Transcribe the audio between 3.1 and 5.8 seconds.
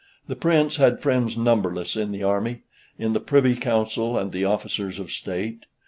the Privy Council, and the Officers of State.